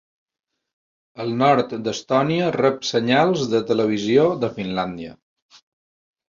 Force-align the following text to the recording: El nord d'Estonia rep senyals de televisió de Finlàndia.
El 1.25 1.33
nord 1.41 1.75
d'Estonia 1.87 2.47
rep 2.55 2.79
senyals 2.93 3.45
de 3.53 3.61
televisió 3.73 4.25
de 4.45 4.51
Finlàndia. 4.57 5.15